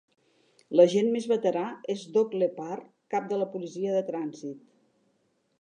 [0.79, 4.69] L'agent més veterà és Doug Lepard, cap de la policia de trànsit.